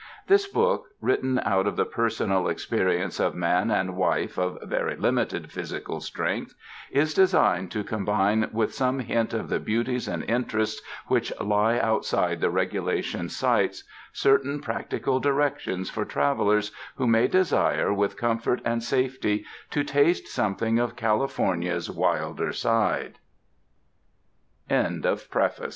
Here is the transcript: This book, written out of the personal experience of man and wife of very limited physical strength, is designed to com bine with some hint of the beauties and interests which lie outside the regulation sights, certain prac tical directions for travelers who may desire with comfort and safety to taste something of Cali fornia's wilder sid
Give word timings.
This 0.25 0.47
book, 0.47 0.85
written 0.99 1.37
out 1.45 1.67
of 1.67 1.75
the 1.75 1.85
personal 1.85 2.47
experience 2.47 3.19
of 3.19 3.35
man 3.35 3.69
and 3.69 3.95
wife 3.95 4.39
of 4.39 4.57
very 4.63 4.95
limited 4.95 5.51
physical 5.51 5.99
strength, 5.99 6.55
is 6.89 7.13
designed 7.13 7.69
to 7.73 7.83
com 7.83 8.05
bine 8.05 8.49
with 8.51 8.73
some 8.73 8.97
hint 8.97 9.31
of 9.31 9.47
the 9.47 9.59
beauties 9.59 10.07
and 10.07 10.23
interests 10.23 10.81
which 11.05 11.31
lie 11.39 11.77
outside 11.77 12.41
the 12.41 12.49
regulation 12.49 13.29
sights, 13.29 13.83
certain 14.11 14.59
prac 14.59 14.89
tical 14.89 15.21
directions 15.21 15.91
for 15.91 16.03
travelers 16.03 16.71
who 16.95 17.05
may 17.05 17.27
desire 17.27 17.93
with 17.93 18.17
comfort 18.17 18.59
and 18.65 18.81
safety 18.81 19.45
to 19.69 19.83
taste 19.83 20.27
something 20.27 20.79
of 20.79 20.95
Cali 20.95 21.27
fornia's 21.27 21.91
wilder 21.91 22.51
sid 22.51 23.19